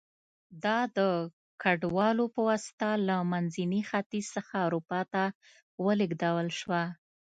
[0.63, 0.99] دا د
[1.61, 5.23] کډوالو په واسطه له منځني ختیځ څخه اروپا ته
[5.85, 6.83] ولېږدول شوه